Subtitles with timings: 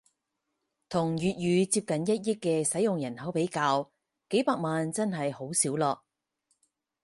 [0.89, 3.91] 同粵語接近一億嘅使用人口比較，
[4.29, 5.99] 幾百萬真係好少囉